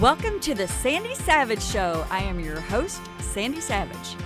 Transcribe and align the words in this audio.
Welcome 0.00 0.40
to 0.40 0.54
the 0.54 0.66
Sandi 0.66 1.14
Savage 1.14 1.62
Show. 1.62 2.06
I 2.08 2.20
am 2.20 2.40
your 2.40 2.58
host, 2.58 3.02
Sandi 3.18 3.60
Savage. 3.60 4.16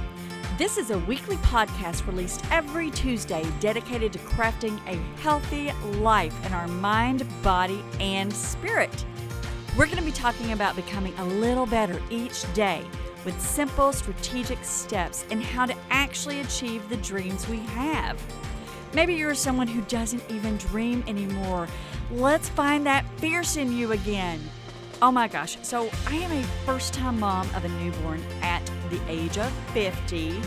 This 0.56 0.78
is 0.78 0.92
a 0.92 1.00
weekly 1.00 1.34
podcast 1.38 2.06
released 2.06 2.44
every 2.52 2.92
Tuesday 2.92 3.44
dedicated 3.58 4.12
to 4.12 4.20
crafting 4.20 4.78
a 4.86 4.94
healthy 5.20 5.72
life 5.98 6.46
in 6.46 6.52
our 6.52 6.68
mind, 6.68 7.26
body, 7.42 7.82
and 7.98 8.32
spirit. 8.32 9.04
We're 9.76 9.86
going 9.86 9.98
to 9.98 10.04
be 10.04 10.12
talking 10.12 10.52
about 10.52 10.76
becoming 10.76 11.12
a 11.18 11.24
little 11.24 11.66
better 11.66 12.00
each 12.08 12.44
day 12.54 12.86
with 13.24 13.40
simple, 13.40 13.92
strategic 13.92 14.64
steps 14.64 15.24
and 15.32 15.42
how 15.42 15.66
to 15.66 15.74
actually 15.90 16.38
achieve 16.38 16.88
the 16.88 16.98
dreams 16.98 17.48
we 17.48 17.58
have. 17.58 18.22
Maybe 18.92 19.14
you're 19.14 19.34
someone 19.34 19.66
who 19.66 19.80
doesn't 19.82 20.22
even 20.30 20.56
dream 20.56 21.02
anymore. 21.08 21.66
Let's 22.12 22.48
find 22.50 22.86
that 22.86 23.04
fierce 23.18 23.56
in 23.56 23.72
you 23.72 23.90
again. 23.90 24.40
Oh 25.02 25.10
my 25.10 25.28
gosh. 25.28 25.58
So, 25.62 25.90
I 26.06 26.16
am 26.16 26.32
a 26.32 26.42
first 26.64 26.94
time 26.94 27.20
mom 27.20 27.48
of 27.54 27.64
a 27.64 27.68
newborn 27.68 28.22
at 28.42 28.62
the 28.90 29.00
age 29.08 29.38
of 29.38 29.52
50, 29.72 30.40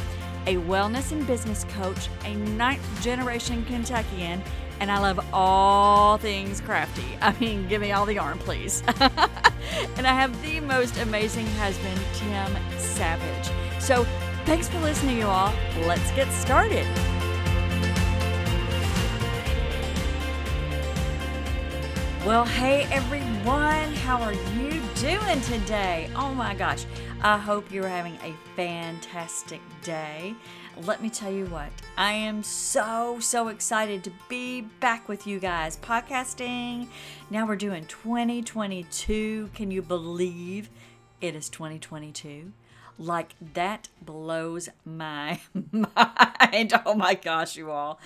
a 0.46 0.56
wellness 0.56 1.12
and 1.12 1.26
business 1.28 1.66
coach, 1.66 2.10
a 2.24 2.34
ninth 2.36 3.02
generation 3.02 3.66
Kentuckian, 3.66 4.42
and 4.80 4.92
I 4.92 5.00
love 5.00 5.20
all 5.34 6.18
things 6.18 6.62
crafty. 6.62 7.18
I 7.22 7.38
mean, 7.40 7.68
give 7.68 7.82
me 7.82 7.92
all 7.92 8.06
the 8.06 8.16
yarn, 8.16 8.38
please. 8.40 8.84
and 9.00 10.08
I 10.08 10.14
have 10.14 10.42
the 10.42 10.60
most 10.62 10.98
amazing 11.00 11.48
husband, 11.58 12.00
Tim 12.14 12.58
Savage. 12.78 13.52
So, 13.82 14.06
thanks 14.46 14.68
for 14.70 14.80
listening, 14.80 15.18
you 15.18 15.26
all. 15.26 15.54
Let's 15.86 16.10
get 16.12 16.32
started. 16.32 16.88
Well, 22.26 22.44
hey 22.44 22.84
everyone, 22.92 23.94
how 24.04 24.22
are 24.22 24.34
you 24.34 24.82
doing 24.96 25.40
today? 25.42 26.10
Oh 26.14 26.34
my 26.34 26.54
gosh, 26.56 26.86
I 27.22 27.38
hope 27.38 27.72
you're 27.72 27.88
having 27.88 28.16
a 28.16 28.34
fantastic 28.56 29.62
day. 29.82 30.36
Let 30.84 31.02
me 31.02 31.10
tell 31.10 31.32
you 31.32 31.46
what, 31.46 31.70
I 31.98 32.12
am 32.12 32.44
so, 32.44 33.20
so 33.22 33.48
excited 33.48 34.04
to 34.04 34.12
be 34.28 34.62
back 34.62 35.08
with 35.08 35.26
you 35.26 35.40
guys 35.40 35.78
podcasting. 35.78 36.88
Now 37.30 37.48
we're 37.48 37.56
doing 37.56 37.86
2022. 37.86 39.52
Can 39.54 39.72
you 39.72 39.82
believe 39.82 40.70
it 41.22 41.34
is 41.34 41.48
2022? 41.48 42.52
Like 43.00 43.36
that 43.54 43.90
blows 44.02 44.70
my 44.84 45.40
mind. 45.72 46.74
Oh 46.86 46.96
my 46.96 47.14
gosh, 47.14 47.56
you 47.56 47.70
all. 47.72 48.00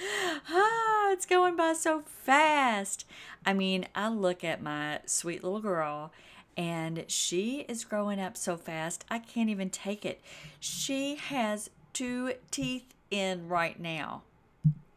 Ah, 0.49 1.11
it's 1.11 1.25
going 1.25 1.55
by 1.55 1.73
so 1.73 2.01
fast. 2.05 3.05
I 3.45 3.53
mean, 3.53 3.87
I 3.95 4.09
look 4.09 4.43
at 4.43 4.61
my 4.61 4.99
sweet 5.05 5.43
little 5.43 5.61
girl 5.61 6.11
and 6.57 7.05
she 7.07 7.65
is 7.67 7.85
growing 7.85 8.19
up 8.19 8.35
so 8.35 8.57
fast, 8.57 9.05
I 9.09 9.19
can't 9.19 9.49
even 9.49 9.69
take 9.69 10.05
it. 10.05 10.21
She 10.59 11.15
has 11.15 11.69
two 11.93 12.33
teeth 12.51 12.93
in 13.09 13.47
right 13.47 13.79
now. 13.79 14.23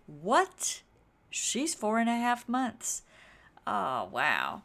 What? 0.07 0.83
She's 1.31 1.75
four 1.75 1.99
and 1.99 2.09
a 2.09 2.17
half 2.17 2.49
months. 2.49 3.03
Oh, 3.67 4.09
wow. 4.13 4.63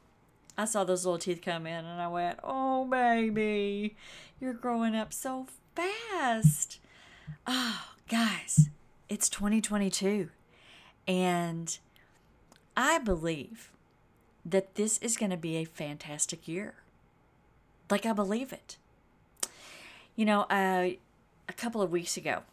I 0.59 0.65
saw 0.65 0.83
those 0.83 1.05
little 1.05 1.17
teeth 1.17 1.41
come 1.41 1.65
in 1.65 1.85
and 1.85 2.01
I 2.01 2.09
went, 2.09 2.37
oh, 2.43 2.83
baby, 2.83 3.95
you're 4.41 4.51
growing 4.51 4.93
up 4.93 5.13
so 5.13 5.47
fast. 5.73 6.81
Oh, 7.47 7.93
guys, 8.09 8.69
it's 9.07 9.29
2022. 9.29 10.27
And 11.07 11.79
I 12.75 12.99
believe 12.99 13.71
that 14.45 14.75
this 14.75 14.97
is 14.97 15.15
going 15.15 15.31
to 15.31 15.37
be 15.37 15.55
a 15.55 15.63
fantastic 15.63 16.45
year. 16.45 16.73
Like, 17.89 18.05
I 18.05 18.11
believe 18.11 18.51
it. 18.51 18.75
You 20.17 20.25
know, 20.25 20.41
uh, 20.49 20.89
a 21.47 21.53
couple 21.55 21.81
of 21.81 21.89
weeks 21.89 22.17
ago, 22.17 22.43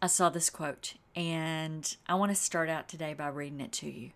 I 0.00 0.06
saw 0.06 0.30
this 0.30 0.48
quote, 0.48 0.94
and 1.14 1.94
I 2.06 2.14
want 2.14 2.30
to 2.30 2.36
start 2.36 2.70
out 2.70 2.88
today 2.88 3.12
by 3.12 3.28
reading 3.28 3.60
it 3.60 3.72
to 3.72 3.90
you. 3.90 4.12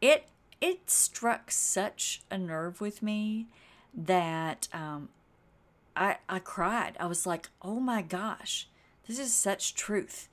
It 0.00 0.26
it 0.60 0.90
struck 0.90 1.50
such 1.50 2.22
a 2.30 2.38
nerve 2.38 2.80
with 2.80 3.02
me 3.02 3.46
that 3.94 4.68
um, 4.72 5.08
I 5.94 6.18
I 6.28 6.38
cried. 6.38 6.96
I 7.00 7.06
was 7.06 7.26
like, 7.26 7.48
"Oh 7.62 7.80
my 7.80 8.02
gosh, 8.02 8.68
this 9.06 9.18
is 9.18 9.32
such 9.32 9.74
truth." 9.74 10.28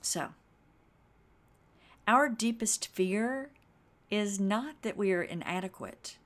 So, 0.00 0.30
our 2.06 2.28
deepest 2.28 2.88
fear 2.88 3.50
is 4.10 4.38
not 4.38 4.82
that 4.82 4.96
we 4.96 5.12
are 5.12 5.22
inadequate. 5.22 6.18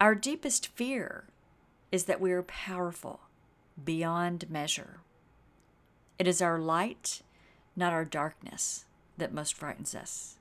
Our 0.00 0.14
deepest 0.14 0.68
fear 0.68 1.24
is 1.92 2.04
that 2.04 2.20
we 2.20 2.32
are 2.32 2.42
powerful 2.42 3.20
beyond 3.82 4.50
measure. 4.50 5.00
It 6.18 6.26
is 6.26 6.40
our 6.40 6.58
light, 6.58 7.22
not 7.74 7.92
our 7.92 8.04
darkness, 8.04 8.86
that 9.18 9.32
most 9.32 9.54
frightens 9.54 9.94
us. 9.94 10.35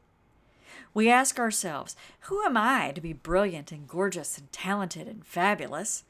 We 0.93 1.09
ask 1.09 1.39
ourselves, 1.39 1.95
Who 2.21 2.41
am 2.43 2.57
I 2.57 2.91
to 2.91 3.01
be 3.01 3.13
brilliant 3.13 3.71
and 3.71 3.87
gorgeous 3.87 4.37
and 4.37 4.51
talented 4.51 5.07
and 5.07 5.25
fabulous? 5.25 6.03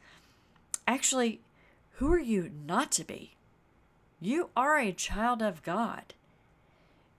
Actually, 0.88 1.42
who 1.94 2.12
are 2.12 2.20
you 2.20 2.52
not 2.66 2.92
to 2.94 3.04
be? 3.04 3.36
You 4.20 4.50
are 4.56 4.78
a 4.78 4.92
child 4.92 5.42
of 5.42 5.64
God. 5.64 6.14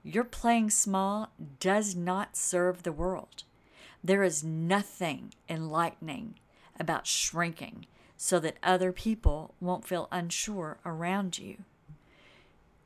Your 0.03 0.23
playing 0.23 0.69
small 0.69 1.31
does 1.59 1.95
not 1.95 2.37
serve 2.37 2.83
the 2.83 2.91
world. 2.91 3.43
There 4.03 4.23
is 4.23 4.43
nothing 4.43 5.33
enlightening 5.49 6.35
about 6.79 7.07
shrinking 7.07 7.87
so 8.15 8.39
that 8.39 8.57
other 8.63 8.91
people 8.91 9.53
won't 9.59 9.85
feel 9.85 10.07
unsure 10.11 10.77
around 10.85 11.37
you. 11.37 11.57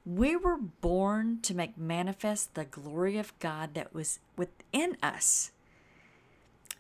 We 0.06 0.36
were 0.36 0.58
born 0.58 1.40
to 1.44 1.54
make 1.54 1.78
manifest 1.78 2.56
the 2.56 2.66
glory 2.66 3.18
of 3.18 3.38
God 3.40 3.76
that 3.76 3.94
was 3.94 4.20
within 4.36 4.98
us. 5.04 5.52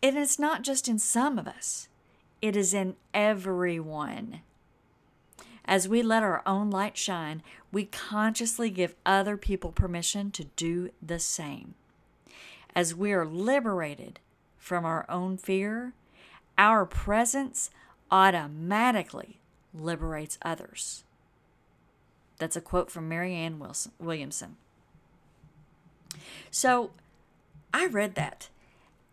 And 0.02 0.18
it's 0.18 0.40
not 0.40 0.64
just 0.64 0.88
in 0.88 0.98
some 0.98 1.38
of 1.38 1.48
us, 1.48 1.88
it 2.42 2.56
is 2.56 2.74
in 2.74 2.96
everyone. 3.14 4.42
As 5.66 5.88
we 5.88 6.02
let 6.02 6.24
our 6.24 6.42
own 6.46 6.72
light 6.72 6.98
shine, 6.98 7.44
we 7.72 7.86
consciously 7.86 8.72
give 8.72 8.96
other 9.06 9.38
people 9.38 9.72
permission 9.72 10.32
to 10.32 10.46
do 10.56 10.90
the 11.02 11.20
same. 11.20 11.76
As 12.76 12.96
we 12.96 13.14
are 13.14 13.26
liberated 13.26 14.20
from 14.58 14.86
our 14.86 15.06
own 15.08 15.38
fear, 15.38 15.94
our 16.58 16.86
presence 16.86 17.70
automatically 18.10 19.40
liberates 19.74 20.40
others. 20.42 21.04
That's 22.42 22.56
a 22.56 22.62
quote 22.62 22.90
from 22.90 23.08
Marianne 23.08 23.60
Wilson, 23.60 23.92
Williamson. 24.00 24.58
So 26.50 26.90
I 27.72 27.86
read 27.86 28.16
that 28.16 28.50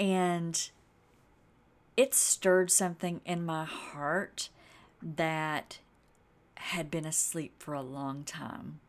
and 0.00 0.71
it 1.94 2.15
stirred 2.15 2.71
something 2.71 3.21
in 3.27 3.44
my 3.44 3.66
heart 3.66 4.49
that 5.03 5.78
had 6.55 6.91
been 6.91 7.05
asleep 7.05 7.53
for 7.59 7.75
a 7.75 7.83
long 7.83 8.25
time. 8.25 8.81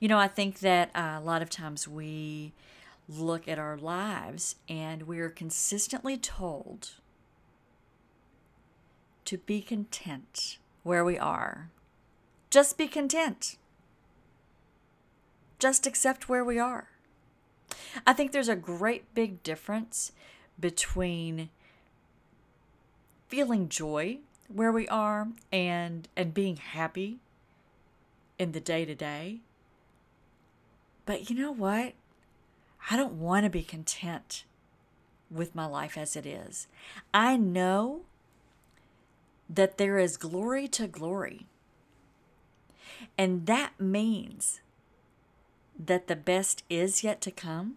You 0.00 0.08
know, 0.08 0.18
I 0.18 0.26
think 0.26 0.58
that 0.58 0.90
uh, 0.92 1.18
a 1.18 1.24
lot 1.24 1.40
of 1.40 1.50
times 1.50 1.86
we 1.86 2.52
look 3.08 3.46
at 3.46 3.60
our 3.60 3.76
lives 3.76 4.56
and 4.68 5.04
we 5.04 5.20
are 5.20 5.30
consistently 5.30 6.16
told 6.16 6.94
to 9.24 9.38
be 9.38 9.62
content 9.62 10.58
where 10.82 11.04
we 11.04 11.16
are. 11.16 11.70
Just 12.52 12.76
be 12.76 12.86
content. 12.86 13.56
Just 15.58 15.86
accept 15.86 16.28
where 16.28 16.44
we 16.44 16.58
are. 16.58 16.88
I 18.06 18.12
think 18.12 18.30
there's 18.30 18.50
a 18.50 18.54
great 18.54 19.14
big 19.14 19.42
difference 19.42 20.12
between 20.60 21.48
feeling 23.28 23.70
joy 23.70 24.18
where 24.48 24.70
we 24.70 24.86
are 24.88 25.28
and 25.50 26.08
and 26.14 26.34
being 26.34 26.56
happy 26.56 27.20
in 28.38 28.52
the 28.52 28.60
day 28.60 28.84
to 28.84 28.94
day. 28.94 29.40
But 31.06 31.30
you 31.30 31.36
know 31.36 31.52
what? 31.52 31.94
I 32.90 32.98
don't 32.98 33.14
want 33.14 33.44
to 33.44 33.50
be 33.50 33.62
content 33.62 34.44
with 35.30 35.54
my 35.54 35.64
life 35.64 35.96
as 35.96 36.16
it 36.16 36.26
is. 36.26 36.66
I 37.14 37.38
know 37.38 38.02
that 39.48 39.78
there 39.78 39.98
is 39.98 40.18
glory 40.18 40.68
to 40.68 40.86
glory. 40.86 41.46
And 43.16 43.46
that 43.46 43.78
means 43.78 44.60
that 45.78 46.06
the 46.06 46.16
best 46.16 46.62
is 46.68 47.04
yet 47.04 47.20
to 47.22 47.30
come 47.30 47.76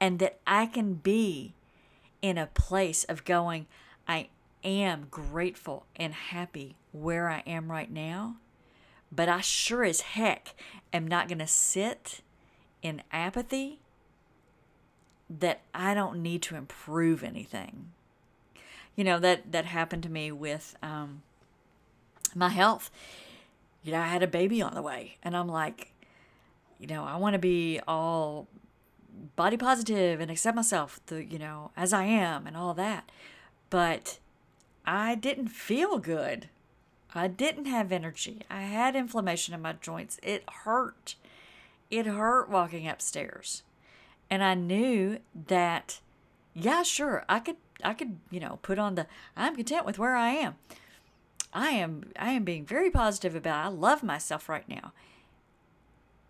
and 0.00 0.18
that 0.18 0.38
I 0.46 0.66
can 0.66 0.94
be 0.94 1.54
in 2.22 2.38
a 2.38 2.46
place 2.46 3.04
of 3.04 3.24
going, 3.24 3.66
I 4.06 4.28
am 4.64 5.06
grateful 5.10 5.86
and 5.96 6.14
happy 6.14 6.76
where 6.92 7.28
I 7.28 7.42
am 7.46 7.70
right 7.70 7.90
now, 7.90 8.36
but 9.10 9.28
I 9.28 9.40
sure 9.40 9.84
as 9.84 10.00
heck 10.00 10.54
am 10.92 11.06
not 11.06 11.28
going 11.28 11.38
to 11.38 11.46
sit 11.46 12.20
in 12.82 13.02
apathy 13.12 13.80
that 15.28 15.60
I 15.74 15.94
don't 15.94 16.22
need 16.22 16.42
to 16.42 16.56
improve 16.56 17.22
anything. 17.22 17.92
You 18.96 19.04
know 19.04 19.18
that 19.20 19.52
that 19.52 19.66
happened 19.66 20.02
to 20.04 20.08
me 20.08 20.32
with 20.32 20.76
um, 20.82 21.22
my 22.38 22.48
health. 22.48 22.90
You 23.82 23.92
know, 23.92 24.00
I 24.00 24.06
had 24.08 24.22
a 24.22 24.28
baby 24.28 24.60
on 24.62 24.74
the 24.74 24.82
way, 24.82 25.16
and 25.22 25.36
I'm 25.36 25.48
like, 25.48 25.92
you 26.78 26.86
know, 26.86 27.04
I 27.04 27.16
want 27.16 27.34
to 27.34 27.38
be 27.38 27.80
all 27.86 28.48
body 29.36 29.56
positive 29.56 30.20
and 30.20 30.30
accept 30.30 30.56
myself, 30.56 31.00
the 31.06 31.24
you 31.24 31.38
know, 31.38 31.70
as 31.76 31.92
I 31.92 32.04
am, 32.04 32.46
and 32.46 32.56
all 32.56 32.74
that. 32.74 33.10
But 33.70 34.18
I 34.86 35.14
didn't 35.14 35.48
feel 35.48 35.98
good. 35.98 36.48
I 37.14 37.26
didn't 37.26 37.66
have 37.66 37.90
energy. 37.90 38.42
I 38.50 38.62
had 38.62 38.94
inflammation 38.94 39.54
in 39.54 39.62
my 39.62 39.72
joints. 39.72 40.20
It 40.22 40.44
hurt. 40.64 41.14
It 41.90 42.06
hurt 42.06 42.50
walking 42.50 42.86
upstairs. 42.86 43.62
And 44.30 44.44
I 44.44 44.54
knew 44.54 45.18
that 45.46 46.00
yeah, 46.54 46.82
sure, 46.82 47.24
I 47.28 47.38
could 47.38 47.56
I 47.84 47.94
could, 47.94 48.18
you 48.30 48.40
know, 48.40 48.58
put 48.62 48.78
on 48.78 48.94
the 48.96 49.06
I'm 49.36 49.54
content 49.54 49.86
with 49.86 49.98
where 49.98 50.16
I 50.16 50.30
am. 50.30 50.56
I 51.52 51.70
am 51.70 52.12
I 52.18 52.32
am 52.32 52.44
being 52.44 52.64
very 52.64 52.90
positive 52.90 53.34
about 53.34 53.64
it. 53.64 53.68
I 53.68 53.70
love 53.70 54.02
myself 54.02 54.48
right 54.48 54.68
now. 54.68 54.92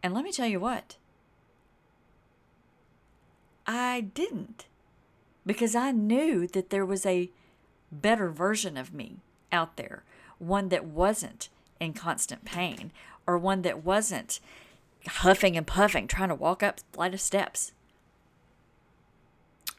And 0.02 0.14
let 0.14 0.24
me 0.24 0.32
tell 0.32 0.46
you 0.46 0.60
what. 0.60 0.96
I 3.66 4.00
didn't 4.00 4.66
because 5.44 5.74
I 5.74 5.92
knew 5.92 6.46
that 6.48 6.70
there 6.70 6.86
was 6.86 7.04
a 7.04 7.30
better 7.90 8.30
version 8.30 8.76
of 8.76 8.94
me 8.94 9.18
out 9.50 9.76
there, 9.76 10.04
one 10.38 10.68
that 10.68 10.84
wasn't 10.84 11.48
in 11.80 11.92
constant 11.92 12.44
pain 12.44 12.92
or 13.26 13.36
one 13.36 13.62
that 13.62 13.84
wasn't 13.84 14.40
huffing 15.06 15.56
and 15.56 15.66
puffing 15.66 16.06
trying 16.06 16.28
to 16.28 16.34
walk 16.34 16.62
up 16.62 16.80
flight 16.92 17.14
of 17.14 17.20
steps. 17.20 17.72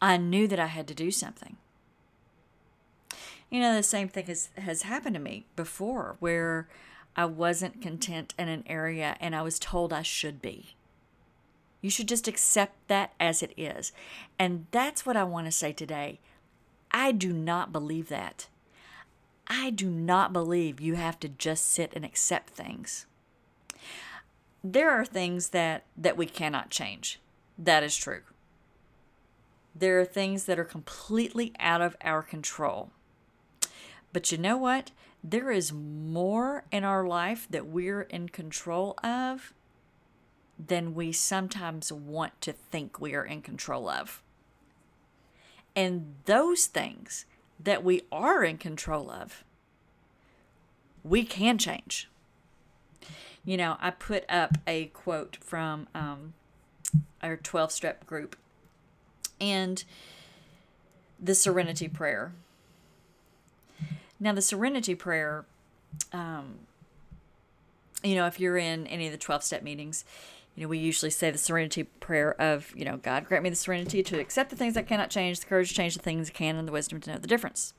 I 0.01 0.18
knew 0.18 0.47
that 0.47 0.59
I 0.59 0.68
had 0.68 0.88
to 0.88 0.94
do 0.94 1.12
something. 1.12 1.57
You 3.50 3.60
know, 3.60 3.75
the 3.75 3.84
same 3.84 4.10
thing 4.10 4.25
has, 4.25 4.50
has 4.57 4.84
happened 4.84 5.16
to 5.16 5.22
me 5.22 5.46
before 5.56 6.16
where 6.19 6.68
I 7.16 7.25
wasn't 7.25 7.81
content 7.81 8.34
in 8.38 8.48
an 8.48 8.63
area 8.68 9.18
and 9.19 9.36
I 9.36 9.42
was 9.42 9.60
told 9.60 9.92
I 9.92 10.04
should 10.04 10.42
be. 10.42 10.75
You 11.81 11.90
should 11.90 12.07
just 12.07 12.28
accept 12.28 12.88
that 12.88 13.13
as 13.19 13.42
it 13.42 13.54
is. 13.57 13.92
And 14.38 14.68
that's 14.72 15.06
what 15.06 15.18
I 15.18 15.24
want 15.24 15.48
to 15.48 15.51
say 15.51 15.72
today. 15.72 16.19
I 16.92 17.12
do 17.12 17.31
not 17.34 17.72
believe 17.72 18.10
that. 18.10 18.48
I 19.48 19.72
do 19.72 19.90
not 19.90 20.31
believe 20.31 20.80
you 20.80 20.96
have 20.96 21.19
to 21.22 21.30
just 21.30 21.72
sit 21.72 21.94
and 21.96 22.06
accept 22.06 22.51
things. 22.51 23.06
There 24.63 24.92
are 24.92 25.06
things 25.06 25.50
that, 25.50 25.86
that 25.98 26.18
we 26.18 26.25
cannot 26.25 26.69
change. 26.69 27.19
That 27.57 27.81
is 27.81 27.96
true. 27.96 28.22
There 29.74 30.00
are 30.00 30.06
things 30.06 30.44
that 30.46 30.60
are 30.60 30.66
completely 30.66 31.54
out 31.60 31.81
of 31.81 31.96
our 32.01 32.22
control. 32.22 32.92
But 34.11 34.31
you 34.31 34.38
know 34.38 34.57
what? 34.57 34.91
There 35.23 35.51
is 35.51 35.71
more 35.73 36.63
in 36.71 36.83
our 36.83 37.06
life 37.06 37.47
that 37.50 37.67
we're 37.67 38.01
in 38.03 38.29
control 38.29 38.97
of 39.03 39.53
than 40.57 40.94
we 40.94 41.11
sometimes 41.11 41.91
want 41.91 42.39
to 42.41 42.51
think 42.51 43.00
we 43.00 43.13
are 43.15 43.25
in 43.25 43.41
control 43.41 43.89
of. 43.89 44.21
And 45.75 46.15
those 46.25 46.65
things 46.65 47.25
that 47.59 47.83
we 47.83 48.01
are 48.11 48.44
in 48.44 48.57
control 48.57 49.09
of, 49.09 49.44
we 51.03 51.23
can 51.23 51.57
change. 51.57 52.09
You 53.45 53.57
know, 53.57 53.77
I 53.79 53.91
put 53.91 54.25
up 54.27 54.57
a 54.67 54.88
quote 54.88 55.38
from 55.41 55.88
um, 55.95 56.33
our 57.21 57.38
12 57.38 57.71
step 57.71 58.05
group 58.05 58.35
and 59.39 59.83
the 61.19 61.35
Serenity 61.35 61.88
Prayer. 61.88 62.33
Now, 64.19 64.33
the 64.33 64.42
Serenity 64.42 64.95
Prayer, 64.95 65.45
um, 66.12 66.60
you 68.04 68.16
know, 68.16 68.25
if 68.25 68.39
you're 68.39 68.57
in 68.57 68.88
any 68.88 69.06
of 69.06 69.12
the 69.12 69.18
12 69.18 69.44
step 69.44 69.63
meetings, 69.63 70.04
you 70.56 70.63
know, 70.63 70.69
we 70.69 70.77
usually 70.77 71.10
say 71.10 71.31
the 71.31 71.38
serenity 71.38 71.83
prayer 71.83 72.39
of, 72.39 72.74
you 72.75 72.83
know, 72.83 72.98
God 72.98 73.25
grant 73.25 73.44
me 73.44 73.50
the 73.50 73.56
serenity 73.56 74.04
to 74.04 74.19
accept 74.19 74.50
the 74.50 74.56
things 74.56 74.75
I 74.75 74.81
cannot 74.81 75.10
change, 75.10 75.39
the 75.39 75.45
courage 75.45 75.69
to 75.69 75.75
change 75.75 75.95
the 75.95 76.01
things 76.01 76.30
I 76.30 76.33
can, 76.33 76.57
and 76.57 76.68
the 76.68 76.71
wisdom 76.71 77.00
to 77.01 77.13
know 77.13 77.18
the 77.18 77.27
difference. 77.27 77.74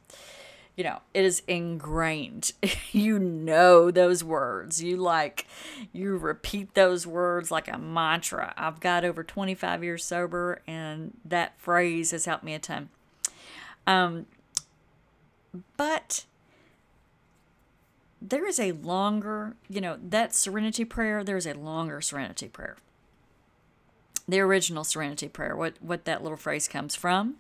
You 0.77 0.85
know, 0.85 1.01
it 1.13 1.25
is 1.25 1.43
ingrained. 1.47 2.53
you 2.93 3.19
know 3.19 3.91
those 3.91 4.25
words. 4.25 4.83
You 4.83 4.97
like, 4.97 5.47
you 5.93 6.17
repeat 6.17 6.75
those 6.75 7.07
words 7.07 7.51
like 7.51 7.69
a 7.69 7.77
mantra. 7.77 8.55
I've 8.57 8.81
got 8.81 9.05
over 9.05 9.23
25 9.23 9.85
years 9.85 10.03
sober, 10.03 10.63
and 10.67 11.19
that 11.25 11.61
phrase 11.61 12.13
has 12.13 12.25
helped 12.25 12.45
me 12.45 12.55
a 12.55 12.59
ton. 12.59 12.89
Um, 13.87 14.25
but 15.77 16.25
there 18.21 18.47
is 18.47 18.61
a 18.61 18.73
longer, 18.73 19.57
you 19.69 19.81
know, 19.81 19.99
that 20.03 20.35
serenity 20.35 20.85
prayer, 20.85 21.25
there's 21.25 21.47
a 21.47 21.55
longer 21.55 22.01
serenity 22.01 22.49
prayer. 22.49 22.77
The 24.29 24.41
original 24.41 24.85
serenity 24.85 25.29
prayer, 25.29 25.57
what, 25.57 25.75
what 25.81 26.05
that 26.05 26.23
little 26.23 26.37
phrase 26.37 26.69
comes 26.69 26.95
from. 26.95 27.37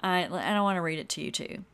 I, 0.00 0.20
and 0.20 0.34
I 0.34 0.60
want 0.60 0.76
to 0.76 0.82
read 0.82 0.98
it 0.98 1.08
to 1.10 1.22
you 1.22 1.30
too. 1.30 1.64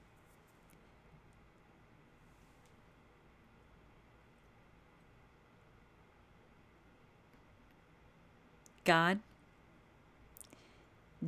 God, 8.85 9.21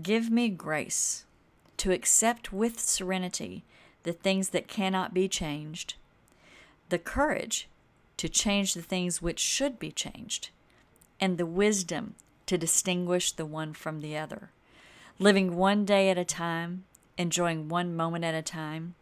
give 0.03 0.31
me 0.31 0.50
grace 0.50 1.25
to 1.79 1.93
accept 1.93 2.53
with 2.53 2.79
serenity 2.81 3.64
the 4.03 4.12
things 4.12 4.50
that 4.50 4.69
cannot 4.69 5.14
be 5.14 5.26
changed 5.26 5.94
the 6.88 6.98
courage 6.98 7.68
to 8.16 8.28
change 8.28 8.74
the 8.74 8.82
things 8.82 9.20
which 9.20 9.40
should 9.40 9.78
be 9.78 9.90
changed, 9.90 10.50
and 11.20 11.36
the 11.36 11.46
wisdom 11.46 12.14
to 12.46 12.56
distinguish 12.56 13.32
the 13.32 13.46
one 13.46 13.72
from 13.72 14.00
the 14.00 14.16
other. 14.16 14.50
Living 15.18 15.56
one 15.56 15.84
day 15.84 16.10
at 16.10 16.18
a 16.18 16.24
time, 16.24 16.84
enjoying 17.19 17.69
one 17.69 17.96
moment 17.96 18.24
at 18.24 18.34
a 18.34 18.43
time, 18.43 18.94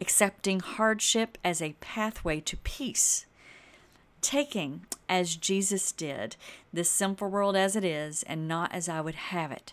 accepting 0.00 0.60
hardship 0.60 1.36
as 1.44 1.60
a 1.60 1.74
pathway 1.80 2.40
to 2.40 2.56
peace, 2.58 3.26
taking, 4.20 4.86
as 5.08 5.36
Jesus 5.36 5.92
did, 5.92 6.36
this 6.72 6.90
sinful 6.90 7.28
world 7.28 7.56
as 7.56 7.76
it 7.76 7.84
is 7.84 8.22
and 8.24 8.48
not 8.48 8.72
as 8.72 8.88
I 8.88 9.00
would 9.00 9.14
have 9.14 9.52
it, 9.52 9.72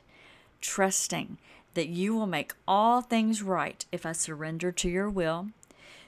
trusting 0.62 1.38
that 1.74 1.88
you 1.88 2.16
will 2.16 2.28
make 2.28 2.54
all 2.68 3.02
things 3.02 3.42
right 3.42 3.86
if 3.92 4.06
I 4.06 4.14
surrender 4.14 4.72
to 4.72 4.90
your 4.90 5.10
will 5.10 5.50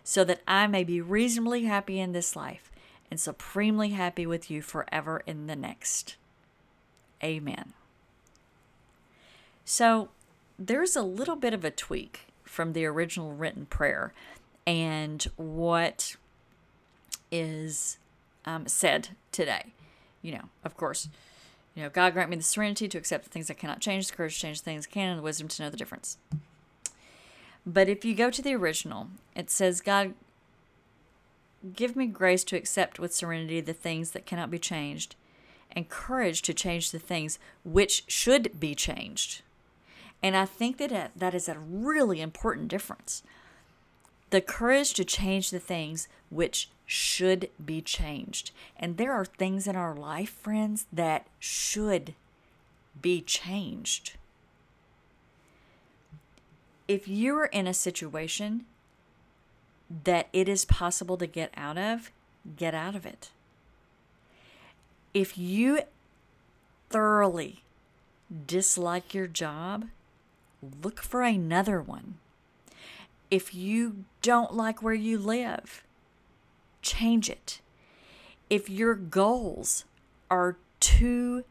so 0.10 0.24
that 0.24 0.40
I 0.48 0.68
may 0.68 0.86
be 0.86 1.02
reasonably 1.02 1.66
happy 1.66 2.00
in 2.00 2.14
this 2.14 2.34
life 2.34 2.72
and 3.12 3.20
supremely 3.20 3.90
happy 3.90 4.26
with 4.26 4.50
you 4.50 4.62
forever 4.62 5.22
in 5.28 5.48
the 5.48 5.56
next. 5.56 6.16
Amen. 7.22 7.74
So 9.66 10.08
there's 10.58 10.96
a 10.96 11.02
little 11.02 11.36
bit 11.36 11.54
of 11.54 11.66
a 11.66 11.72
tweak 11.72 12.28
from 12.46 12.72
the 12.72 12.86
original 12.86 13.34
written 13.34 13.66
prayer 13.66 14.14
and 14.66 15.28
what 15.36 16.16
is 17.30 17.98
um, 18.46 18.66
said 18.66 19.10
today. 19.34 19.74
You 20.22 20.36
know, 20.36 20.44
of 20.64 20.78
course, 20.78 21.10
you 21.76 21.84
know, 21.84 21.90
God 21.90 22.14
grant 22.14 22.30
me 22.30 22.38
the 22.38 22.44
serenity 22.44 22.88
to 22.88 22.98
accept 22.98 23.26
the 23.26 23.30
things 23.30 23.52
I 23.52 23.56
cannot 23.56 23.82
change, 23.82 24.08
the 24.08 24.16
courage 24.16 24.36
to 24.36 24.40
change 24.40 24.62
things 24.62 24.88
I 24.90 24.94
can, 24.94 25.10
and 25.10 25.20
the 25.20 25.24
wisdom 25.24 25.50
to 25.50 25.64
know 25.64 25.70
the 25.70 25.76
difference. 25.76 26.18
But 27.68 27.90
if 27.90 28.06
you 28.06 28.16
go 28.16 28.30
to 28.30 28.42
the 28.42 28.56
original, 28.56 29.10
it 29.36 29.50
says, 29.50 29.82
God, 29.82 30.14
give 31.76 31.98
me 31.98 32.08
grace 32.08 32.46
to 32.46 32.56
accept 32.56 32.98
with 32.98 33.14
serenity 33.14 33.60
the 33.60 33.74
things 33.74 34.12
that 34.12 34.26
cannot 34.26 34.50
be 34.50 34.58
changed, 34.58 35.18
and 35.74 35.90
courage 35.90 36.42
to 36.44 36.54
change 36.54 36.92
the 36.92 37.00
things 37.00 37.40
which 37.66 38.06
should 38.08 38.58
be 38.58 38.74
changed. 38.74 39.42
And 40.24 40.38
I 40.38 40.46
think 40.46 40.78
that 40.78 41.12
that 41.14 41.36
is 41.36 41.50
a 41.50 41.60
really 41.60 42.22
important 42.22 42.70
difference. 42.70 43.22
The 44.30 44.40
courage 44.40 44.94
to 44.94 45.04
change 45.04 45.50
the 45.50 45.60
things 45.60 46.08
which 46.30 46.70
should 46.86 47.50
be 47.64 47.82
changed. 47.82 48.52
And 48.78 48.96
there 48.96 49.12
are 49.12 49.26
things 49.26 49.68
in 49.68 49.76
our 49.76 49.94
life, 49.94 50.30
friends, 50.30 50.88
that 50.94 51.28
should 51.38 52.14
be 53.02 53.20
changed 53.20 54.17
if 56.88 57.08
you're 57.08 57.46
in 57.46 57.68
a 57.68 57.74
situation 57.74 58.66
that 60.04 60.28
it 60.34 60.48
is 60.50 60.66
possible 60.66 61.18
to 61.18 61.28
get 61.28 61.52
out 61.56 61.78
of, 61.78 62.12
get 62.56 62.74
out 62.74 62.96
of 62.96 63.06
it. 63.06 63.30
If 65.14 65.38
you 65.38 65.82
thoroughly 66.90 67.64
dislike 68.46 69.14
your 69.14 69.28
job, 69.28 69.88
look 70.84 71.02
for 71.02 71.22
another 71.24 71.82
one. 71.82 72.16
If 73.30 73.54
you 73.54 74.06
don't 74.22 74.54
like 74.54 74.82
where 74.82 74.94
you 74.94 75.18
live, 75.18 75.84
change 76.82 77.30
it. 77.30 77.60
If 78.50 78.70
your 78.70 78.96
goals 78.96 79.84
are 80.30 80.58
too 80.80 81.44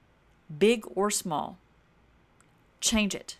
big 0.58 0.84
or 0.94 1.10
small, 1.10 1.58
change 2.80 3.14
it. 3.14 3.36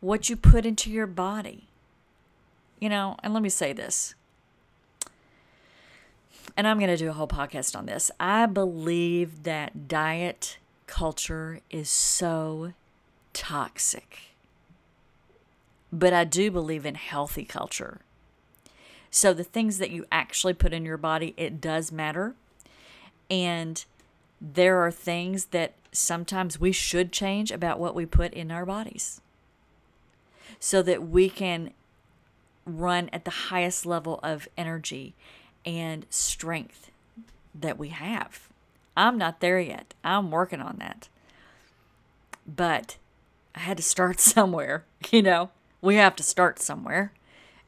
What 0.00 0.28
you 0.28 0.36
put 0.36 0.64
into 0.64 0.90
your 0.90 1.06
body. 1.06 1.68
You 2.78 2.88
know, 2.88 3.16
and 3.22 3.34
let 3.34 3.42
me 3.42 3.48
say 3.50 3.72
this. 3.72 4.14
And 6.56 6.66
I'm 6.66 6.78
going 6.78 6.90
to 6.90 6.96
do 6.96 7.10
a 7.10 7.12
whole 7.12 7.28
podcast 7.28 7.76
on 7.76 7.86
this. 7.86 8.10
I 8.18 8.46
believe 8.46 9.44
that 9.44 9.88
diet 9.88 10.58
culture 10.86 11.60
is 11.70 11.88
so 11.88 12.72
toxic. 13.32 14.18
But 15.92 16.12
I 16.12 16.24
do 16.24 16.50
believe 16.50 16.86
in 16.86 16.94
healthy 16.94 17.44
culture. 17.44 18.00
So 19.10 19.32
the 19.32 19.44
things 19.44 19.78
that 19.78 19.90
you 19.90 20.06
actually 20.10 20.54
put 20.54 20.72
in 20.72 20.84
your 20.84 20.96
body, 20.96 21.34
it 21.36 21.60
does 21.60 21.90
matter. 21.92 22.34
And 23.28 23.84
there 24.40 24.78
are 24.78 24.90
things 24.90 25.46
that 25.46 25.74
sometimes 25.92 26.60
we 26.60 26.72
should 26.72 27.12
change 27.12 27.50
about 27.50 27.78
what 27.78 27.94
we 27.94 28.06
put 28.06 28.32
in 28.32 28.50
our 28.50 28.64
bodies 28.64 29.20
so 30.60 30.82
that 30.82 31.08
we 31.08 31.28
can 31.28 31.72
run 32.66 33.08
at 33.12 33.24
the 33.24 33.30
highest 33.30 33.86
level 33.86 34.20
of 34.22 34.46
energy 34.56 35.14
and 35.64 36.06
strength 36.10 36.90
that 37.54 37.78
we 37.78 37.88
have. 37.88 38.48
I'm 38.96 39.18
not 39.18 39.40
there 39.40 39.58
yet. 39.58 39.94
I'm 40.04 40.30
working 40.30 40.60
on 40.60 40.76
that. 40.78 41.08
But 42.46 42.98
I 43.54 43.60
had 43.60 43.78
to 43.78 43.82
start 43.82 44.20
somewhere, 44.20 44.84
you 45.10 45.22
know. 45.22 45.50
We 45.82 45.96
have 45.96 46.14
to 46.16 46.22
start 46.22 46.58
somewhere. 46.58 47.12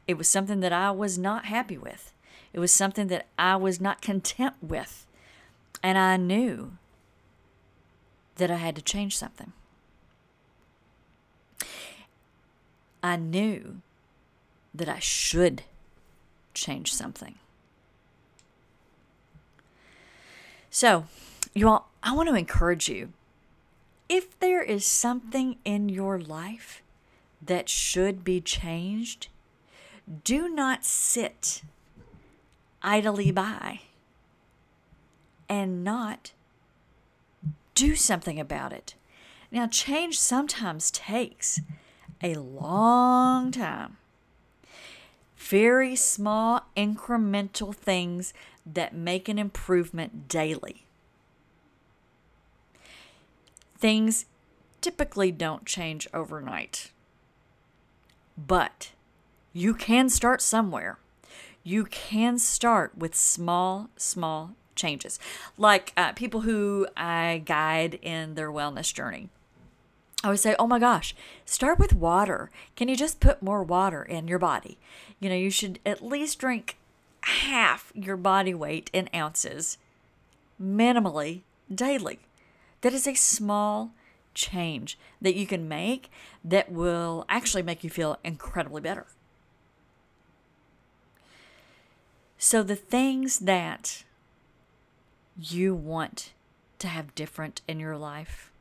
It 0.07 0.17
was 0.17 0.29
something 0.29 0.59
that 0.59 0.73
I 0.73 0.91
was 0.91 1.17
not 1.17 1.45
happy 1.45 1.77
with. 1.77 2.13
It 2.53 2.59
was 2.59 2.71
something 2.71 3.07
that 3.07 3.25
I 3.39 3.55
was 3.55 3.81
not 3.81 4.01
content 4.01 4.53
with. 4.61 5.07
And 5.81 5.97
I 5.97 6.17
knew 6.17 6.73
that 8.35 8.51
I 8.51 8.57
had 8.57 8.75
to 8.75 8.81
change 8.81 9.17
something. 9.17 9.53
I 13.03 13.17
knew 13.17 13.81
that 14.73 14.87
I 14.87 14.99
should 14.99 15.63
change 16.53 16.93
something. 16.93 17.35
So, 20.71 21.05
you 21.53 21.69
all, 21.69 21.89
I 22.01 22.13
want 22.13 22.29
to 22.29 22.35
encourage 22.35 22.89
you. 22.89 23.09
If 24.09 24.39
there 24.39 24.63
is 24.63 24.85
something 24.85 25.57
in 25.65 25.89
your 25.89 26.17
life 26.17 26.81
that 27.45 27.69
should 27.69 28.23
be 28.23 28.41
changed, 28.41 29.27
do 30.23 30.49
not 30.49 30.85
sit 30.85 31.61
idly 32.81 33.31
by 33.31 33.81
and 35.47 35.83
not 35.83 36.31
do 37.75 37.95
something 37.95 38.39
about 38.39 38.73
it. 38.73 38.95
Now, 39.51 39.67
change 39.67 40.19
sometimes 40.19 40.89
takes 40.89 41.61
a 42.23 42.35
long 42.35 43.51
time. 43.51 43.97
Very 45.35 45.95
small, 45.95 46.61
incremental 46.75 47.75
things 47.75 48.33
that 48.65 48.95
make 48.95 49.27
an 49.27 49.37
improvement 49.37 50.29
daily. 50.29 50.85
Things 53.77 54.25
typically 54.79 55.31
don't 55.31 55.65
change 55.65 56.07
overnight, 56.13 56.91
but 58.37 58.91
you 59.51 59.73
can 59.73 60.07
start 60.07 60.41
somewhere. 60.41 60.97
You 61.63 61.85
can 61.85 62.39
start 62.39 62.97
with 62.97 63.13
small, 63.13 63.89
small 63.97 64.51
changes. 64.75 65.19
Like 65.57 65.91
uh, 65.97 66.13
people 66.13 66.41
who 66.41 66.87
I 66.95 67.41
guide 67.45 67.99
in 68.01 68.35
their 68.35 68.51
wellness 68.51 68.93
journey. 68.93 69.29
I 70.23 70.29
would 70.29 70.39
say, 70.39 70.55
oh 70.57 70.67
my 70.67 70.79
gosh, 70.79 71.13
start 71.45 71.77
with 71.77 71.93
water. 71.93 72.49
Can 72.75 72.87
you 72.87 72.95
just 72.95 73.19
put 73.19 73.43
more 73.43 73.61
water 73.61 74.03
in 74.03 74.27
your 74.27 74.39
body? 74.39 74.77
You 75.19 75.29
know, 75.29 75.35
you 75.35 75.49
should 75.49 75.79
at 75.85 76.03
least 76.03 76.39
drink 76.39 76.77
half 77.21 77.91
your 77.93 78.17
body 78.17 78.53
weight 78.53 78.89
in 78.93 79.09
ounces 79.13 79.77
minimally 80.61 81.41
daily. 81.73 82.19
That 82.81 82.93
is 82.93 83.05
a 83.05 83.15
small 83.15 83.91
change 84.33 84.97
that 85.21 85.35
you 85.35 85.45
can 85.45 85.67
make 85.67 86.09
that 86.43 86.71
will 86.71 87.25
actually 87.27 87.63
make 87.63 87.83
you 87.83 87.89
feel 87.89 88.17
incredibly 88.23 88.81
better. 88.81 89.07
So, 92.37 92.61
the 92.61 92.75
things 92.75 93.39
that 93.39 94.03
you 95.37 95.73
want 95.73 96.33
to 96.79 96.87
have 96.87 97.15
different 97.15 97.61
in 97.67 97.79
your 97.79 97.97
life, 97.97 98.51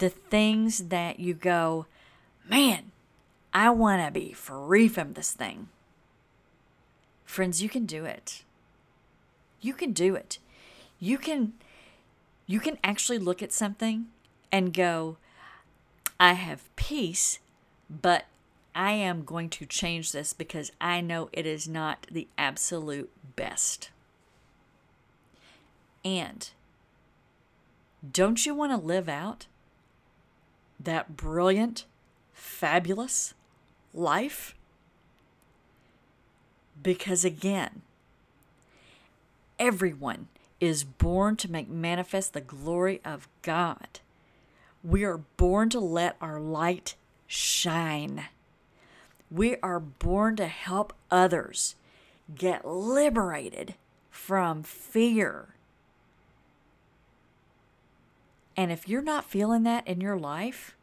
the 0.00 0.08
things 0.08 0.88
that 0.88 1.20
you 1.20 1.34
go, 1.34 1.86
man, 2.48 2.90
I 3.52 3.70
want 3.70 4.04
to 4.04 4.10
be 4.10 4.32
free 4.32 4.88
from 4.88 5.12
this 5.12 5.32
thing. 5.32 5.68
Friends, 7.24 7.62
you 7.62 7.68
can 7.68 7.86
do 7.86 8.04
it. 8.06 8.42
You 9.60 9.74
can 9.74 9.92
do 9.92 10.14
it. 10.16 10.38
You 10.98 11.18
can 11.18 11.52
you 12.46 12.58
can 12.58 12.78
actually 12.82 13.18
look 13.18 13.42
at 13.42 13.52
something 13.52 14.06
and 14.50 14.74
go, 14.74 15.18
I 16.18 16.32
have 16.32 16.74
peace, 16.74 17.38
but 17.88 18.24
I 18.74 18.92
am 18.92 19.22
going 19.22 19.50
to 19.50 19.66
change 19.66 20.10
this 20.10 20.32
because 20.32 20.72
I 20.80 21.00
know 21.00 21.28
it 21.32 21.46
is 21.46 21.68
not 21.68 22.08
the 22.10 22.26
absolute 22.36 23.10
best. 23.36 23.90
And 26.04 26.50
don't 28.10 28.44
you 28.44 28.54
want 28.54 28.72
to 28.72 28.84
live 28.84 29.08
out 29.08 29.46
that 30.84 31.16
brilliant, 31.16 31.84
fabulous 32.32 33.34
life? 33.92 34.54
Because 36.82 37.24
again, 37.24 37.82
everyone 39.58 40.28
is 40.60 40.84
born 40.84 41.36
to 41.36 41.50
make 41.50 41.68
manifest 41.68 42.32
the 42.32 42.40
glory 42.40 43.00
of 43.04 43.28
God. 43.42 44.00
We 44.82 45.04
are 45.04 45.18
born 45.36 45.68
to 45.70 45.80
let 45.80 46.16
our 46.20 46.40
light 46.40 46.94
shine. 47.26 48.26
We 49.30 49.56
are 49.62 49.80
born 49.80 50.36
to 50.36 50.46
help 50.46 50.92
others 51.10 51.76
get 52.34 52.66
liberated 52.66 53.74
from 54.10 54.62
fear. 54.62 55.54
And 58.56 58.70
if 58.70 58.88
you're 58.88 59.02
not 59.02 59.24
feeling 59.24 59.62
that 59.64 59.86
in 59.86 60.00
your 60.00 60.16
life, 60.16 60.76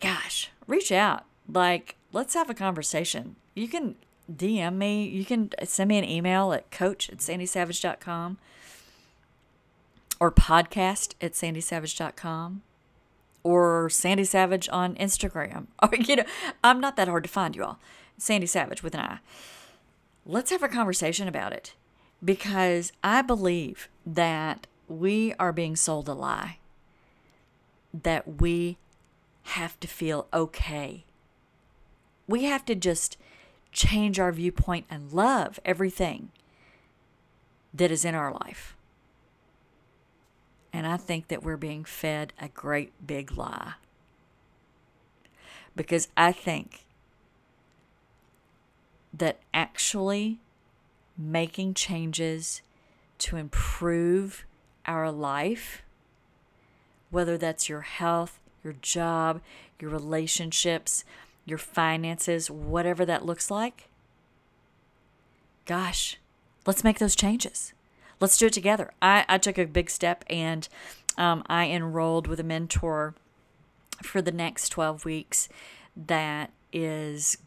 gosh, 0.00 0.50
reach 0.66 0.92
out. 0.92 1.24
Like, 1.52 1.96
let's 2.12 2.34
have 2.34 2.50
a 2.50 2.54
conversation. 2.54 3.36
You 3.54 3.68
can 3.68 3.96
DM 4.32 4.76
me. 4.76 5.04
You 5.04 5.24
can 5.24 5.50
send 5.64 5.88
me 5.88 5.98
an 5.98 6.04
email 6.04 6.52
at 6.52 6.70
coach 6.70 7.10
at 7.10 7.18
sandisavage.com 7.18 8.38
or 10.20 10.30
podcast 10.30 11.14
at 11.20 11.32
sandisavage.com 11.32 12.62
or 13.42 13.88
Sandi 13.88 14.24
Savage 14.24 14.68
on 14.70 14.94
Instagram. 14.96 15.66
Or, 15.82 15.96
you 15.96 16.16
know, 16.16 16.24
I'm 16.62 16.80
not 16.80 16.96
that 16.96 17.08
hard 17.08 17.24
to 17.24 17.30
find, 17.30 17.56
you 17.56 17.64
all. 17.64 17.78
Sandi 18.18 18.46
Savage 18.46 18.82
with 18.82 18.94
an 18.94 19.00
I. 19.00 19.18
Let's 20.26 20.50
have 20.50 20.62
a 20.62 20.68
conversation 20.68 21.26
about 21.26 21.54
it 21.54 21.74
because 22.22 22.92
I 23.02 23.22
believe 23.22 23.88
that 24.04 24.66
we 24.90 25.32
are 25.38 25.52
being 25.52 25.76
sold 25.76 26.08
a 26.08 26.12
lie 26.12 26.58
that 27.94 28.40
we 28.40 28.76
have 29.44 29.78
to 29.80 29.88
feel 29.88 30.26
okay. 30.32 31.04
We 32.26 32.44
have 32.44 32.64
to 32.66 32.74
just 32.74 33.16
change 33.72 34.18
our 34.18 34.32
viewpoint 34.32 34.86
and 34.90 35.12
love 35.12 35.60
everything 35.64 36.30
that 37.72 37.90
is 37.90 38.04
in 38.04 38.14
our 38.14 38.32
life. 38.32 38.76
And 40.72 40.86
I 40.86 40.96
think 40.96 41.28
that 41.28 41.42
we're 41.42 41.56
being 41.56 41.84
fed 41.84 42.32
a 42.40 42.48
great 42.48 42.92
big 43.04 43.36
lie. 43.36 43.74
Because 45.74 46.08
I 46.16 46.32
think 46.32 46.84
that 49.12 49.40
actually 49.52 50.38
making 51.16 51.74
changes 51.74 52.62
to 53.18 53.36
improve 53.36 54.44
our 54.90 55.12
life, 55.12 55.82
whether 57.10 57.38
that's 57.38 57.68
your 57.68 57.82
health, 57.82 58.40
your 58.64 58.74
job, 58.82 59.40
your 59.78 59.90
relationships, 59.90 61.04
your 61.46 61.58
finances, 61.58 62.50
whatever 62.50 63.06
that 63.06 63.24
looks 63.24 63.50
like, 63.50 63.88
gosh, 65.64 66.18
let's 66.66 66.82
make 66.82 66.98
those 66.98 67.14
changes. 67.14 67.72
Let's 68.18 68.36
do 68.36 68.46
it 68.46 68.52
together. 68.52 68.90
I, 69.00 69.24
I 69.28 69.38
took 69.38 69.58
a 69.58 69.64
big 69.64 69.90
step 69.90 70.24
and 70.28 70.68
um, 71.16 71.44
I 71.46 71.66
enrolled 71.66 72.26
with 72.26 72.40
a 72.40 72.44
mentor 72.44 73.14
for 74.02 74.20
the 74.20 74.32
next 74.32 74.70
12 74.70 75.04
weeks 75.04 75.48
that 75.96 76.50
is 76.72 77.38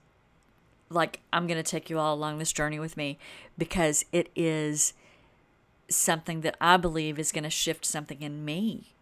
like, 0.90 1.20
I'm 1.34 1.46
going 1.46 1.62
to 1.62 1.70
take 1.70 1.90
you 1.90 2.00
all 2.00 2.16
along 2.16 2.38
this 2.38 2.54
journey 2.54 2.80
with 2.80 2.96
me 2.96 3.18
because 3.58 4.06
it 4.14 4.30
is 4.34 4.94
something 5.90 6.42
that 6.42 6.58
I 6.60 6.78
believe 6.78 7.20
is 7.20 7.32
going 7.32 7.44
to 7.44 7.50
shift 7.50 7.86
something 7.86 8.22
in 8.22 8.46
me. 8.46 8.94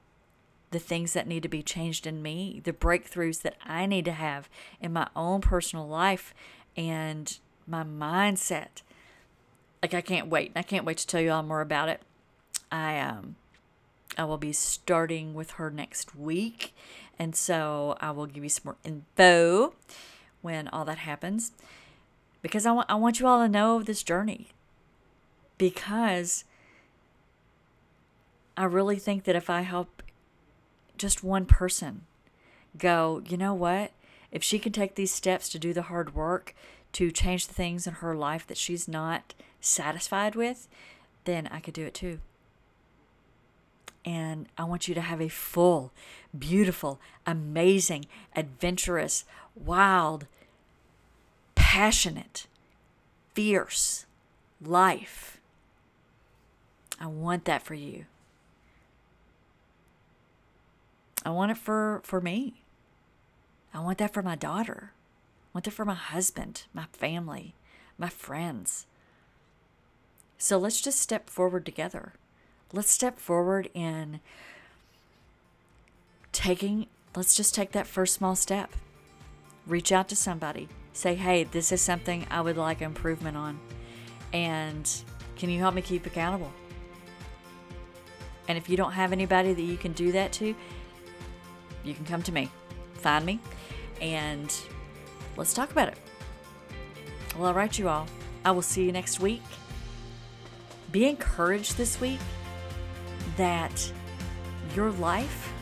The 0.71 0.79
things 0.79 1.13
that 1.13 1.27
need 1.27 1.43
to 1.43 1.49
be 1.49 1.61
changed 1.61 2.07
in 2.07 2.21
me, 2.21 2.61
the 2.63 2.73
breakthroughs 2.73 3.41
that 3.41 3.55
I 3.65 3.85
need 3.85 4.05
to 4.05 4.13
have 4.13 4.49
in 4.79 4.93
my 4.93 5.07
own 5.15 5.41
personal 5.41 5.87
life 5.87 6.33
and 6.77 7.37
my 7.67 7.83
mindset. 7.83 8.81
Like 9.81 9.93
I 9.93 10.01
can't 10.01 10.29
wait. 10.29 10.51
I 10.55 10.61
can't 10.61 10.85
wait 10.85 10.97
to 10.97 11.07
tell 11.07 11.21
you 11.21 11.31
all 11.31 11.43
more 11.43 11.61
about 11.61 11.89
it. 11.89 12.01
I 12.71 12.99
um 12.99 13.35
I 14.17 14.25
will 14.25 14.37
be 14.37 14.53
starting 14.53 15.33
with 15.33 15.51
her 15.51 15.69
next 15.69 16.15
week. 16.15 16.73
And 17.17 17.35
so 17.35 17.97
I 17.99 18.11
will 18.11 18.25
give 18.25 18.43
you 18.43 18.49
some 18.49 18.63
more 18.65 18.77
info 18.83 19.73
when 20.41 20.67
all 20.69 20.85
that 20.85 20.99
happens. 20.99 21.51
Because 22.41 22.65
I 22.65 22.71
want 22.71 22.89
I 22.89 22.95
want 22.95 23.19
you 23.19 23.27
all 23.27 23.39
to 23.39 23.49
know 23.49 23.81
this 23.81 24.03
journey. 24.03 24.49
Because 25.57 26.45
I 28.61 28.65
really 28.65 28.97
think 28.97 29.23
that 29.23 29.35
if 29.35 29.49
I 29.49 29.61
help 29.61 30.03
just 30.95 31.23
one 31.23 31.47
person 31.47 32.01
go, 32.77 33.23
you 33.27 33.35
know 33.35 33.55
what? 33.55 33.89
If 34.31 34.43
she 34.43 34.59
can 34.59 34.71
take 34.71 34.93
these 34.93 35.11
steps 35.11 35.49
to 35.49 35.57
do 35.57 35.73
the 35.73 35.81
hard 35.81 36.13
work 36.13 36.53
to 36.91 37.09
change 37.09 37.47
the 37.47 37.55
things 37.55 37.87
in 37.87 37.93
her 37.95 38.13
life 38.13 38.45
that 38.45 38.57
she's 38.57 38.87
not 38.87 39.33
satisfied 39.61 40.35
with, 40.35 40.67
then 41.23 41.49
I 41.51 41.59
could 41.59 41.73
do 41.73 41.87
it 41.87 41.95
too. 41.95 42.19
And 44.05 44.45
I 44.59 44.65
want 44.65 44.87
you 44.87 44.93
to 44.93 45.01
have 45.01 45.21
a 45.21 45.27
full, 45.27 45.91
beautiful, 46.37 46.99
amazing, 47.25 48.05
adventurous, 48.35 49.25
wild, 49.55 50.27
passionate, 51.55 52.45
fierce 53.33 54.05
life. 54.63 55.41
I 56.99 57.07
want 57.07 57.45
that 57.45 57.63
for 57.63 57.73
you. 57.73 58.05
I 61.23 61.29
want 61.29 61.51
it 61.51 61.57
for, 61.57 62.01
for 62.03 62.19
me. 62.19 62.63
I 63.73 63.79
want 63.79 63.99
that 63.99 64.13
for 64.13 64.21
my 64.21 64.35
daughter. 64.35 64.91
I 64.93 65.49
want 65.53 65.65
that 65.65 65.71
for 65.71 65.85
my 65.85 65.95
husband, 65.95 66.63
my 66.73 66.85
family, 66.91 67.55
my 67.97 68.09
friends. 68.09 68.85
So 70.37 70.57
let's 70.57 70.81
just 70.81 70.99
step 70.99 71.29
forward 71.29 71.65
together. 71.65 72.13
Let's 72.73 72.91
step 72.91 73.19
forward 73.19 73.69
in 73.73 74.19
taking, 76.31 76.87
let's 77.15 77.35
just 77.35 77.53
take 77.53 77.73
that 77.73 77.85
first 77.85 78.15
small 78.15 78.35
step. 78.35 78.71
Reach 79.67 79.91
out 79.91 80.09
to 80.09 80.15
somebody. 80.15 80.67
Say, 80.93 81.15
hey, 81.15 81.43
this 81.43 81.71
is 81.71 81.81
something 81.81 82.25
I 82.31 82.41
would 82.41 82.57
like 82.57 82.81
improvement 82.81 83.37
on. 83.37 83.59
And 84.33 84.89
can 85.35 85.49
you 85.49 85.59
help 85.59 85.75
me 85.75 85.81
keep 85.81 86.05
accountable? 86.05 86.51
And 88.47 88.57
if 88.57 88.67
you 88.67 88.75
don't 88.75 88.93
have 88.93 89.11
anybody 89.11 89.53
that 89.53 89.61
you 89.61 89.77
can 89.77 89.93
do 89.93 90.11
that 90.13 90.31
to, 90.33 90.55
you 91.83 91.93
can 91.93 92.05
come 92.05 92.21
to 92.23 92.31
me, 92.31 92.49
find 92.95 93.25
me, 93.25 93.39
and 94.01 94.53
let's 95.37 95.53
talk 95.53 95.71
about 95.71 95.87
it. 95.87 95.97
Well, 97.37 97.47
all 97.47 97.53
right, 97.53 97.77
you 97.77 97.89
all. 97.89 98.07
I 98.43 98.51
will 98.51 98.61
see 98.61 98.83
you 98.83 98.91
next 98.91 99.19
week. 99.19 99.43
Be 100.91 101.07
encouraged 101.07 101.77
this 101.77 102.01
week 102.01 102.19
that 103.37 103.91
your 104.75 104.91
life 104.91 105.53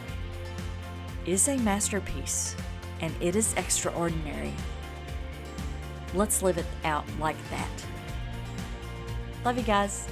is 1.25 1.47
a 1.47 1.57
masterpiece 1.57 2.55
and 3.01 3.13
it 3.21 3.35
is 3.35 3.53
extraordinary. 3.53 4.53
Let's 6.13 6.41
live 6.41 6.57
it 6.57 6.65
out 6.83 7.05
like 7.19 7.37
that. 7.51 7.85
Love 9.45 9.57
you 9.57 9.63
guys. 9.63 10.07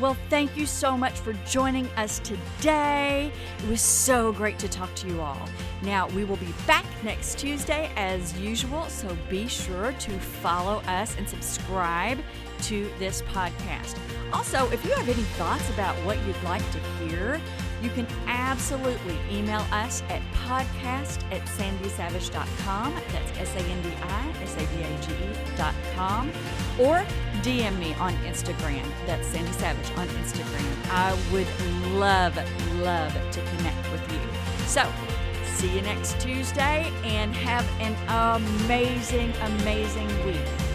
Well, 0.00 0.16
thank 0.30 0.56
you 0.56 0.64
so 0.64 0.96
much 0.96 1.12
for 1.12 1.34
joining 1.46 1.86
us 1.88 2.20
today. 2.20 3.30
It 3.62 3.68
was 3.68 3.82
so 3.82 4.32
great 4.32 4.58
to 4.60 4.68
talk 4.68 4.94
to 4.94 5.06
you 5.06 5.20
all. 5.20 5.46
Now, 5.82 6.08
we 6.08 6.24
will 6.24 6.38
be 6.38 6.54
back 6.66 6.86
next 7.04 7.38
Tuesday 7.38 7.90
as 7.96 8.38
usual, 8.38 8.84
so 8.84 9.14
be 9.28 9.46
sure 9.46 9.92
to 9.92 10.10
follow 10.12 10.78
us 10.86 11.16
and 11.18 11.28
subscribe 11.28 12.18
to 12.62 12.90
this 12.98 13.20
podcast. 13.22 13.98
Also, 14.32 14.70
if 14.70 14.82
you 14.86 14.92
have 14.92 15.08
any 15.08 15.22
thoughts 15.22 15.68
about 15.68 15.94
what 16.06 16.16
you'd 16.26 16.42
like 16.44 16.62
to 16.72 16.78
hear, 17.04 17.38
you 17.82 17.90
can 17.90 18.06
absolutely 18.26 19.18
email 19.30 19.64
us 19.70 20.02
at 20.08 20.22
podcast 20.46 21.22
at 21.30 21.42
sandisavage.com. 21.42 22.94
That's 23.12 23.38
S 23.38 23.54
A 23.54 23.66
N 23.66 23.82
D 23.82 23.90
I 24.02 24.34
S 24.42 24.54
A 24.56 24.60
V 24.60 24.82
A 24.82 25.00
G 25.00 25.12
E.com. 25.30 26.30
Or 26.78 27.04
DM 27.42 27.78
me 27.78 27.94
on 27.94 28.12
Instagram. 28.24 28.84
That's 29.06 29.26
Sandi 29.28 29.52
Savage 29.52 29.90
on 29.96 30.06
Instagram. 30.08 30.90
I 30.90 31.12
would 31.32 31.48
love, 31.94 32.36
love 32.80 33.12
to 33.32 33.40
connect 33.56 33.92
with 33.92 34.12
you. 34.12 34.20
So, 34.66 34.90
see 35.44 35.74
you 35.74 35.80
next 35.82 36.20
Tuesday 36.20 36.92
and 37.02 37.34
have 37.34 37.66
an 37.80 37.96
amazing, 38.68 39.32
amazing 39.42 40.26
week. 40.26 40.69